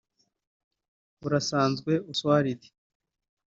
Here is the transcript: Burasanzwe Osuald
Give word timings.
Burasanzwe 1.21 1.91
Osuald 2.11 2.61